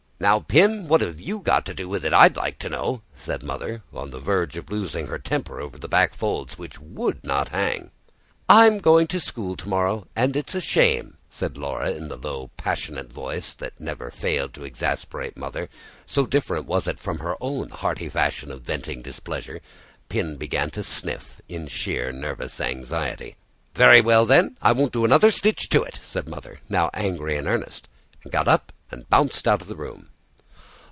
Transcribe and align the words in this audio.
"Now, 0.21 0.39
Pin, 0.39 0.87
what 0.87 1.01
have 1.01 1.19
you 1.19 1.39
got 1.39 1.65
to 1.65 1.73
do 1.73 1.89
with 1.89 2.05
it 2.05 2.13
I'd 2.13 2.35
like 2.35 2.59
to 2.59 2.69
know!" 2.69 3.01
said 3.17 3.41
Mother, 3.41 3.81
on 3.91 4.11
the 4.11 4.19
verge 4.19 4.55
of 4.55 4.69
losing 4.69 5.07
her 5.07 5.17
temper 5.17 5.59
over 5.59 5.79
the 5.79 5.87
back 5.87 6.13
folds, 6.13 6.59
which 6.59 6.77
WOULD 6.79 7.23
not 7.23 7.49
hang. 7.49 7.89
"I'm 8.47 8.77
going 8.77 9.07
to 9.07 9.19
school 9.19 9.55
to 9.55 9.67
morrow, 9.67 10.05
and 10.15 10.35
it's 10.37 10.53
a 10.53 10.61
shame," 10.61 11.17
said 11.31 11.57
Laura 11.57 11.89
in 11.89 12.07
the 12.09 12.17
low, 12.19 12.51
passionate 12.55 13.11
tone 13.15 13.41
that 13.57 13.79
never 13.79 14.11
failed 14.11 14.53
to 14.53 14.63
exasperate 14.63 15.35
Mother, 15.35 15.69
so 16.05 16.27
different 16.27 16.67
was 16.67 16.87
it 16.87 16.99
from 16.99 17.17
her 17.17 17.35
own 17.41 17.69
hearty 17.69 18.07
fashion 18.07 18.51
of 18.51 18.61
venting 18.61 19.01
displeasure. 19.01 19.59
Pin 20.07 20.37
began 20.37 20.69
to 20.69 20.83
sniff, 20.83 21.41
in 21.49 21.65
sheer 21.67 22.11
nervous 22.11 22.61
anxiety. 22.61 23.37
"Very 23.73 24.01
well 24.01 24.27
then, 24.27 24.55
I 24.61 24.71
won't 24.73 24.93
do 24.93 25.03
another 25.03 25.31
stitch 25.31 25.67
to 25.69 25.81
it!" 25.81 25.99
and 26.13 26.27
Mother, 26.27 26.59
now 26.69 26.91
angry 26.93 27.37
in 27.37 27.47
earnest, 27.47 27.87
got 28.29 28.47
up 28.47 28.71
and 28.91 29.09
bounced 29.09 29.47
out 29.47 29.63
of 29.63 29.67
the 29.67 29.75
room. 29.75 30.09